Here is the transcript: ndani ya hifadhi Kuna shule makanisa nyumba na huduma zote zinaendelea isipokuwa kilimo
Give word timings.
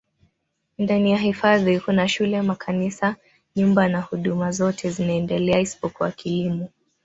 ndani 0.77 1.11
ya 1.11 1.17
hifadhi 1.17 1.79
Kuna 1.79 2.07
shule 2.07 2.41
makanisa 2.41 3.15
nyumba 3.55 3.87
na 3.87 4.01
huduma 4.01 4.51
zote 4.51 4.89
zinaendelea 4.89 5.59
isipokuwa 5.59 6.11
kilimo 6.11 6.69